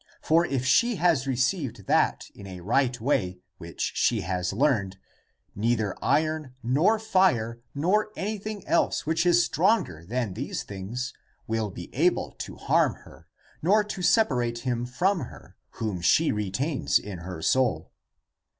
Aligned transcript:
For 0.19 0.47
if 0.47 0.65
she 0.65 0.95
has 0.95 1.27
received 1.27 1.85
that 1.85 2.31
in 2.33 2.47
a 2.47 2.61
right 2.61 2.99
way, 2.99 3.37
which 3.59 3.91
she 3.93 4.21
has 4.21 4.51
learned, 4.51 4.97
neither 5.55 5.95
iron, 6.01 6.55
nor 6.63 6.97
fire, 6.97 7.61
nor 7.75 8.09
anything 8.15 8.65
else 8.67 9.05
which 9.05 9.27
is 9.27 9.45
stronger 9.45 10.03
than 10.03 10.33
these 10.33 10.63
things 10.63 11.13
will 11.45 11.69
be 11.69 11.93
able 11.93 12.31
to 12.39 12.55
harm 12.55 12.95
her 13.05 13.27
nor 13.61 13.83
to 13.83 14.01
separate 14.01 14.61
him 14.65 14.87
(from 14.87 15.19
her) 15.19 15.55
whom 15.73 16.01
she 16.01 16.31
retains 16.31 16.97
in 16.97 17.19
her 17.19 17.39
soul." 17.43 17.91